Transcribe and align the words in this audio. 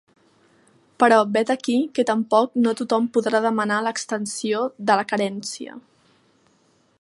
Però 1.01 1.17
vet 1.35 1.51
aquí 1.55 1.75
que 1.99 2.05
tampoc 2.11 2.57
no 2.63 2.73
tothom 2.79 3.05
podrà 3.19 3.43
demanar 3.47 3.77
l’extensió 3.89 4.63
de 4.89 4.97
la 5.01 5.05
carència. 5.13 5.77